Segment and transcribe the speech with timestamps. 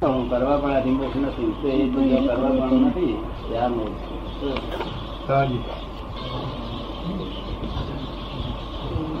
[0.00, 3.14] કરવા પણ આથી નથી તો એ તો કરવા પણ નથી
[3.50, 3.74] ધ્યાન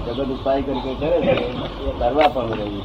[0.06, 2.82] જગત ઉપાય કરી કરી છે એ કરવા પણ રહ્યું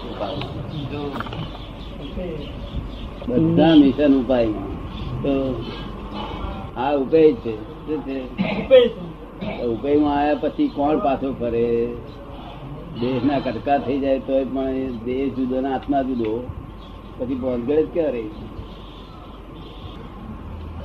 [3.28, 4.48] છે બધા મિશન ઉપાય
[5.24, 5.34] તો
[6.78, 7.54] આ ઉપાય છે.
[9.68, 11.88] ઉપાયમાં આવ્યા પછી કોણ પાછો ફરે?
[13.02, 16.32] દેશના કટકા થઈ જાય તો પણ દેહ દેશ જુદો ને આત્મા જુદો.
[17.18, 18.30] પછી બોલગડ જ ક્યાં રહી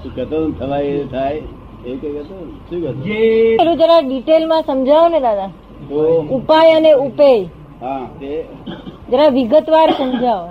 [0.02, 1.42] શું કહેતો થવાય એ થાય?
[1.86, 5.50] એ કઈ કહેતો શું કહેતો જરા ડિટેલમાં સમજાવો ને દાદા.
[6.30, 7.44] ઉપાય અને ઉપેય.
[7.80, 8.44] હા તે?
[9.10, 10.48] જરા વિગતવાર સમજાવો.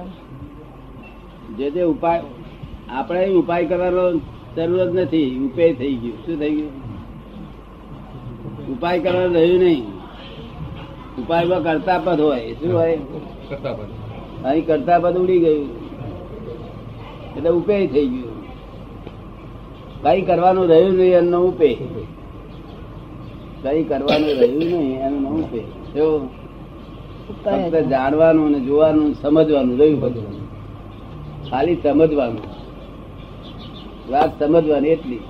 [1.57, 2.21] જે જે ઉપાય
[2.89, 4.19] આપણે ઉપાય કરવાનો
[4.55, 5.39] જરૂરત નથી.
[5.45, 6.25] ઉપાય થઈ ગયું.
[6.25, 6.71] શું થઈ ગયું?
[8.67, 9.85] ઉપાય કરવાનું રહ્યું નહીં.
[11.17, 12.53] ઉપાયમાં કરતા પદ હોય.
[12.53, 12.99] શું હોય?
[14.45, 15.69] અહીં કરતા પદ ઉડી ગયું.
[17.37, 18.37] એટલે ઉપે થઈ ગયું.
[20.03, 21.69] કઈ કરવાનું રહ્યું નહીં એનું ઉપે
[23.63, 25.61] કઈ કરવાનું રહ્યું નહીં એનું ઉપે
[27.43, 30.25] ફક્ત જાણવાનું અને જોવાનું સમજવાનું રહ્યું બધું.
[31.51, 32.41] ખાલી સમજવાનું.
[34.11, 35.21] વાત સમજવાની એટલી.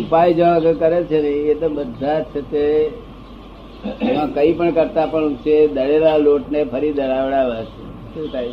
[0.00, 2.92] ઉપાય જો કરે છે ને એ તો બધા છે તે
[3.84, 7.84] એમાં કઈ પણ કરતા પણ છે દળેલા લોટ ને ફરી દળાવડાવે છે.
[8.14, 8.48] શું થાય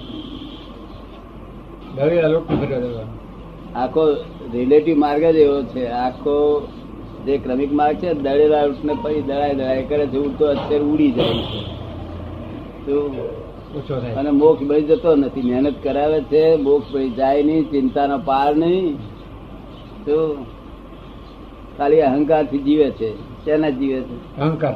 [3.76, 4.04] આખો
[4.54, 5.88] રિલેટિવ માર્ગ જ એવો છે.
[5.88, 6.68] આખો
[7.26, 11.12] જે ક્રમિક માર્ગ છે દળેલા લોટ ને ફરી દળાય દળાય કરે છે ઉડતો અત્યારે ઉડી
[11.12, 11.62] જાય છે.
[14.16, 15.42] અને મોક્ષ બળી જતો નથી.
[15.42, 18.96] મહેનત કરાવે છે મોક્ષ બળી જાય નહીં ચિંતાનો પાર નહીં.
[20.06, 20.46] તો
[21.78, 23.10] ખાલી અહંકારથી જીવે છે.
[23.46, 24.38] શેના જીવે છે?
[24.40, 24.76] અહંકાર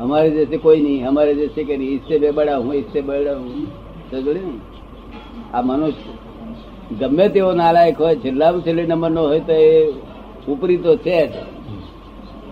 [0.00, 3.52] हमारे जैसे कोई नहीं हमारे जैसे कि नहीं इससे मैं बड़ा हूँ इससे बड़ा हूँ
[4.10, 4.52] સમજ્યો ને?
[5.52, 6.12] આ મનુષ્ય
[7.00, 9.70] ગમે તેવો નાલાયક હોય છેલ્લામાં છેલ્લી નંબર નો હોય તો એ
[10.48, 11.34] ઉપરી તો છે જ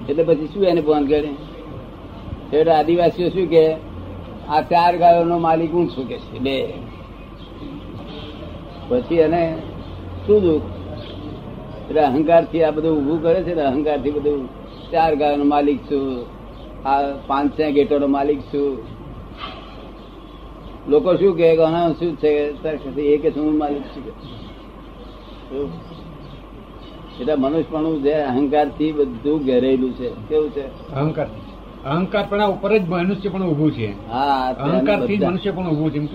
[0.08, 1.30] એટલે પછી શું એને ફોન કરે
[2.52, 3.64] એટલે આદિવાસીઓ શું કે
[4.48, 6.56] આ ચાર ગાયોનો માલિક હું છું કે છે બે
[8.88, 9.42] પછી એને
[10.26, 10.66] શું દુઃખ
[11.80, 14.42] એટલે અહંકાર થી આ બધું ઉભું કરે છે ને અહંકાર થી બધું
[14.91, 16.25] ચાર ગાયોનો માલિક છું.
[16.87, 18.69] આ પાંચ છ ગેટોનો માલિક છું.
[20.89, 22.31] લોકો શું કે આના શું છે?
[23.01, 24.05] એ કે શું માલિક છું?
[27.21, 30.09] એટલે મનુષ્યપણું જે અહંકારથી બધું ઘેરેલું છે.
[30.29, 30.65] કેવું છે?
[30.93, 31.27] અહંકાર
[31.85, 33.89] અહંકાર પણ ઉપર જ મનુષ્ય પણ ઉભું છે.
[34.09, 36.07] હા અહંકારથી મનુષ્ય પણ ઉભું છે એમ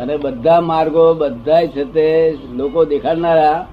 [0.00, 2.06] અને બધા માર્ગો બધા છે તે
[2.56, 3.66] લોકો દેખાડનારા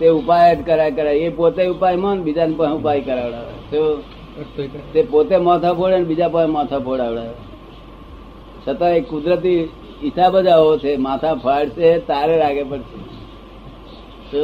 [0.00, 1.16] તે ઉપાય જ કરાય કરાય.
[1.16, 3.57] એ પોતે ઉપાયમાં બીજાને પણ ઉપાય કરાવડાવે.
[3.70, 3.80] તો
[5.10, 7.24] પોતે માથા ફોડે બીજા પાસે માથા ફોડાવડે.
[8.64, 9.60] છતાં એ કુદરતી
[10.02, 12.98] હિસાબ જ આવો છે માથા ફાડશે તારે રાગે પડશે.
[14.30, 14.42] તો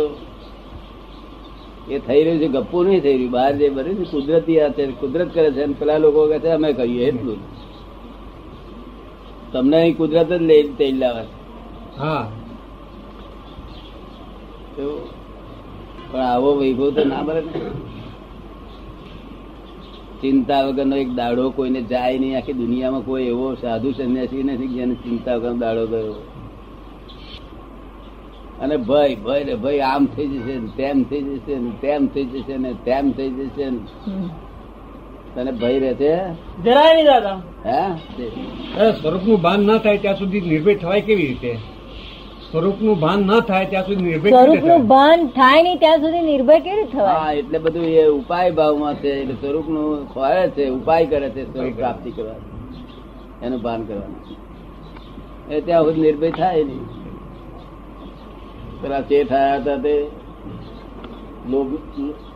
[1.91, 4.87] એ થઈ રહ્યું છે ગપ્પુ નહીં થઈ રહ્યું બહાર જે બને છે કુદરતી આ છે
[5.01, 7.41] કુદરત કરે છે અને પેલા લોકો કહે છે અમે કહીએ એટલું
[9.53, 11.25] તમને અહીં કુદરત જ લઈ તેલ લાવે.
[11.99, 12.25] હા.
[16.11, 17.43] પણ આવો વૈભવ તો ના બને
[20.25, 24.75] ચિંતા વગરનો એક દાડો કોઈને જાય નહીં આખી દુનિયામાં કોઈ એવો સાધુ સંન્યાસી નથી કે
[24.75, 26.15] જેને ચિંતા વગરનો દાડો ગયો
[28.63, 32.25] અને ભય ભય ને ભય આમ થઈ જશે ને તેમ થઈ જશે ને તેમ થઈ
[32.25, 33.79] જશે ને તેમ થઈ જશે ને.
[35.35, 36.17] તને ભય રહે છે?
[36.65, 37.43] જરાય નહીં દાદા.
[37.67, 38.91] હે?
[38.91, 41.74] સ્વરૂપનું ભાન ના થાય ત્યાં સુધી નિર્ભય થવાય કેવી રીતે?
[42.55, 46.89] સ્વરૂપનું ભાન ન થાય ત્યાં સુધી નિર્ભય સ્વરૂપનું ભાન થાય નહીં ત્યાં સુધી નિર્ભય કેવી
[46.91, 47.15] થવાય?
[47.19, 51.75] હા એટલે બધું એ ઉપાય ભાવમાં છે એટલે સ્વરૂપનું ખોરે છે ઉપાય કરે છે સ્વરૂપ
[51.77, 52.41] પ્રાપ્તિ કરવા
[53.43, 54.23] એનું ભાન કરવાનું.
[55.51, 56.85] એ ત્યાં સુધી નિર્ભય થાય નહીં.
[58.83, 59.95] પેલા ચેઠ આયા હતા તે
[61.53, 61.73] લોભ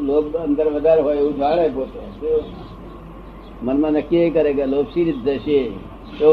[0.08, 1.98] લોભ અંદર વધારે હોય એવું જાણે પોતે.
[3.62, 5.60] મનમાં નક્કી એ કરે કે લોભ સી રીતે જશે
[6.18, 6.30] તો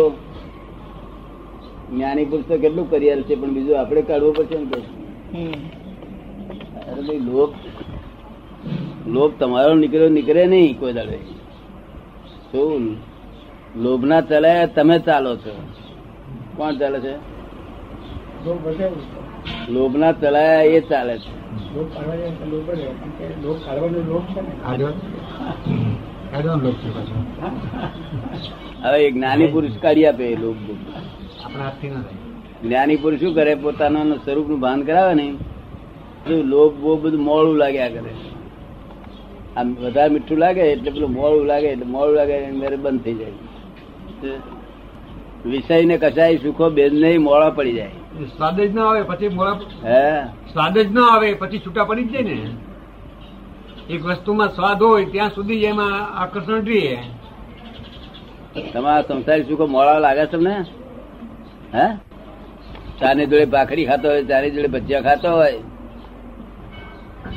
[1.92, 4.66] જ્ઞાની પુરુષ તો કેટલું કરિયર છે પણ બીજું આપણે કાઢવું પડશે ને
[6.92, 7.54] અરે ભાઈ લોભ
[9.08, 11.18] લોભ તમારો નીકળ્યો નીકળે નહીં કોઈ દાડે.
[12.52, 12.98] શું?
[13.78, 15.54] લોભના ચલાયા તમે ચાલો છો.
[16.58, 17.14] કોણ ચાલે છે?
[19.70, 21.32] લોભના ચલાયા એ ચાલે છે.
[28.84, 30.58] હવે એક જ્ઞાની પુરુષ કાઢી આપે એ લોભ.
[32.64, 33.56] જ્ઞાની પુરુષ શું કરે?
[33.56, 35.34] પોતાના સ્વરૂપનું ભાન કરાવે ને
[36.30, 38.14] લોભ બોભ બધું મોડું લાગ્યા કરે.
[39.58, 43.32] આમ વધારે મીઠું લાગે એટલે પેલું મોડું લાગે એટલે મોડું લાગે મેરે બંધ થઈ જાય.
[45.46, 47.92] વિષય ને કસાય સુખો બેન નહીં મોડા પડી જાય.
[48.38, 50.24] સ્વાદ જ ના આવે પછી મોડા હે?
[50.54, 52.50] સ્વાદ જ ના આવે પછી છૂટા પડી જ જાય ને.
[53.90, 56.98] એક વસ્તુમાં સ્વાદ હોય ત્યાં સુધી એમાં આકર્ષણ રહે.
[58.74, 60.66] તમારા સંસારી સુખો મોડા લાગે તમને?
[61.76, 61.88] હે?
[63.00, 65.54] ચાની જોડે ભાખરી ખાતો હોય ચાની જોડે ભજીયા ખાતો હોય.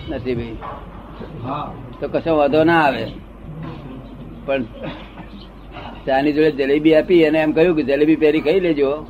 [0.09, 0.57] નથી ભાઈ.
[2.01, 3.07] તો કશો વાંધો ના આવે.
[4.47, 4.65] પણ
[6.07, 9.07] ચાની જોડે જલેબી આપી અને એમ કહ્યું કે જલેબી પેરી ખાઈ લેજો.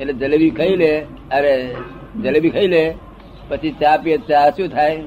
[0.00, 0.92] એટલે જલેબી ખાઈ લે
[1.32, 1.74] અરે
[2.22, 2.94] જલેબી ખાઈ લે
[3.48, 5.02] પછી ચા પીએ ચા શું થાય?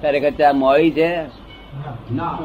[0.00, 1.10] ખરેખર ચા મોડી છે?
[2.14, 2.38] ના.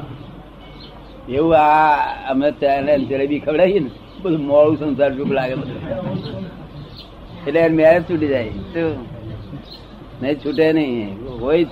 [1.29, 3.89] એવું આ અમે ચા જલેબી ખવડાવીએ ને
[4.21, 5.81] બધું મોડું સંસાર ચૂપ લાગે બધું.
[7.47, 8.49] એટલે મેરેજ છૂટી જાય.
[8.73, 8.83] તો
[10.21, 11.39] નહીં છૂટે નહીં.
[11.39, 11.65] કોઈ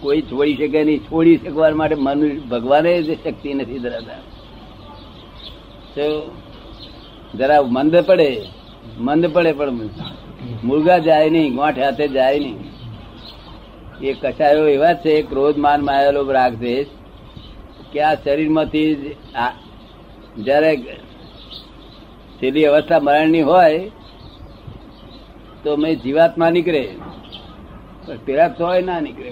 [0.00, 0.98] કોઈ છોડી શકે નહીં.
[0.98, 4.20] છોડી શકવા માટે મન ભગવાને જ શક્તિ નથી ધરાતા
[5.94, 6.06] તો
[7.38, 8.30] જરા મંદ પડે
[8.98, 9.72] મંદ પડે પણ
[10.64, 12.58] મુર્ગા જાય નહીં ગોઠ હાથે જાય નહીં.
[14.02, 16.86] એ કચાયો એવા છે ક્રોધ માન માયેલો રાગ દ્વેષ
[17.92, 18.88] કે આ શરીરમાંથી
[20.38, 20.72] જ્યારે
[22.38, 23.78] છેલ્લી અવસ્થા મરણની હોય
[25.62, 26.82] તો મેં જીવાતમાં નીકળે.
[28.06, 29.30] પણ પેલા તોય ના નીકળે.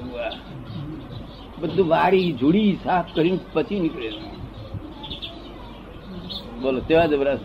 [1.60, 4.08] બધું વાળી જુડી સાફ કરીને પછી નીકળે.
[6.62, 7.42] બોલો તેવા જબરસ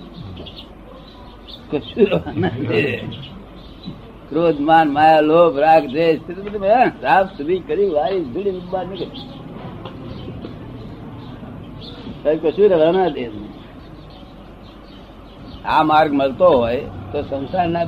[1.72, 2.10] કશું
[4.30, 6.08] ક્રોધ માન માયા લોભ રાગ હે,
[7.02, 9.08] સાફ સુધી કરી વાળી જુડી બહાર નીકળે.
[12.24, 13.30] કશું રહેવાના દે.
[15.66, 16.82] આ માર્ગ મળતો હોય
[17.12, 17.86] તો સંસારના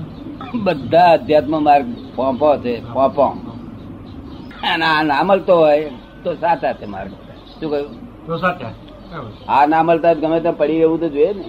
[0.64, 1.86] બધા અધ્યાત્મ માર્ગ
[2.16, 3.24] પોંપો છે પોંપો.
[4.74, 5.92] અને આ ના મળતો હોય
[6.24, 7.12] તો સાચા છે માર્ગ.
[7.60, 8.26] શું કહ્યું?
[8.26, 8.72] તો સાચા.
[9.48, 11.44] આ ના મળતા ગમે ત્યાં પડી એવું તો જોઈએ ને.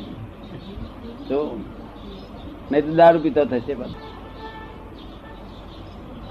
[1.29, 1.59] તો
[2.71, 3.89] નહીં તો દારૂ પીતો થશે પણ.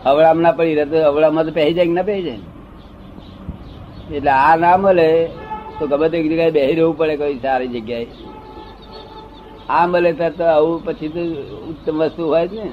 [0.05, 2.37] હવળામાં ના પડી રહે તો અવળામાં તો પહેરી જાય કે ના પહેરી જાય?
[4.13, 5.29] એટલે આ ના મળે
[5.79, 8.07] તો ગમે તે જગ્યાએ બેસી રહેવું પડે કોઈ સારી જગ્યાએ.
[9.69, 11.19] આ મળે તો આવું પછી તો
[11.69, 12.71] ઉત્તમ વસ્તુ હોય જ ને.